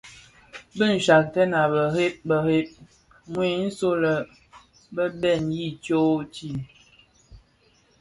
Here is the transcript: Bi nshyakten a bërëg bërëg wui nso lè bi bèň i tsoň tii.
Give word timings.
Bi 0.77 0.85
nshyakten 0.95 1.51
a 1.61 1.63
bërëg 1.73 2.13
bërëg 2.29 2.67
wui 3.33 3.49
nso 3.65 3.89
lè 4.01 4.13
bi 4.93 5.05
bèň 5.21 5.45
i 5.67 5.67
tsoň 5.83 6.19
tii. 6.33 6.57